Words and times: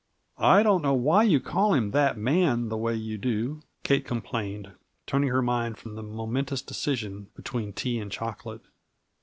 "I 0.39 0.63
don't 0.63 0.81
know 0.81 0.95
why 0.95 1.21
you 1.21 1.39
call 1.39 1.75
him 1.75 1.91
'that 1.91 2.17
man,' 2.17 2.69
the 2.69 2.75
way 2.79 2.95
you 2.95 3.19
do," 3.19 3.61
Kate 3.83 4.03
complained, 4.03 4.71
turning 5.05 5.29
her 5.29 5.43
mind 5.43 5.77
from 5.77 5.93
the 5.93 6.01
momentous 6.01 6.63
decision 6.63 7.27
between 7.35 7.71
tea 7.71 7.99
and 7.99 8.11
chocolate. 8.11 8.61